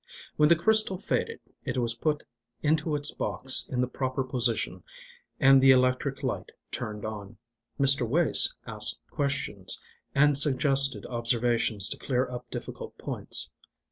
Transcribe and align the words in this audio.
When 0.35 0.49
the 0.49 0.55
crystal 0.55 0.97
faded, 0.97 1.41
it 1.63 1.77
was 1.77 1.93
put 1.93 2.23
into 2.63 2.95
its 2.95 3.13
box 3.13 3.69
in 3.69 3.81
the 3.81 3.87
proper 3.87 4.23
position 4.23 4.81
and 5.39 5.61
the 5.61 5.69
electric 5.69 6.23
light 6.23 6.51
turned 6.71 7.05
on. 7.05 7.37
Mr. 7.79 8.01
Wace 8.07 8.51
asked 8.65 8.97
questions, 9.11 9.79
and 10.15 10.39
suggested 10.39 11.05
observations 11.05 11.87
to 11.89 11.97
clear 11.99 12.27
up 12.31 12.49
difficult 12.49 12.97
points. 12.97 13.51